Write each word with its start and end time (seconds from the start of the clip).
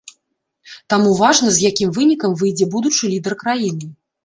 Таму 0.93 1.11
важна, 1.19 1.51
з 1.59 1.63
якім 1.69 1.93
вынікам 1.99 2.31
выйдзе 2.41 2.69
будучы 2.75 3.13
лідар 3.15 3.39
краіны. 3.45 3.95